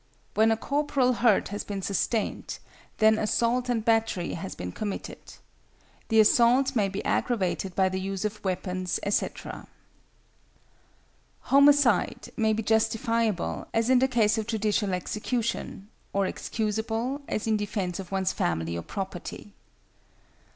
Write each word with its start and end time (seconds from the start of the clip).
When 0.33 0.49
a 0.49 0.57
corporal 0.57 1.13
hurt 1.13 1.49
has 1.49 1.63
been 1.63 1.83
sustained, 1.83 2.57
then 2.97 3.19
assault 3.19 3.69
and 3.69 3.85
battery 3.85 4.33
has 4.33 4.55
been 4.55 4.71
committed. 4.71 5.33
The 6.07 6.19
assault 6.19 6.75
may 6.75 6.89
be 6.89 7.05
aggravated 7.05 7.75
by 7.75 7.87
the 7.87 7.99
use 7.99 8.25
of 8.25 8.43
weapons, 8.43 8.99
etc. 9.03 9.67
=Homicide= 11.41 12.29
may 12.35 12.51
be 12.51 12.63
justifiable, 12.63 13.67
as 13.75 13.91
in 13.91 13.99
the 13.99 14.07
case 14.07 14.39
of 14.39 14.47
judicial 14.47 14.95
execution, 14.95 15.87
or 16.13 16.25
excusable, 16.25 17.21
as 17.27 17.45
in 17.45 17.55
defence 17.55 17.99
of 17.99 18.11
one's 18.11 18.33
family 18.33 18.75
or 18.75 18.81
property. 18.81 19.53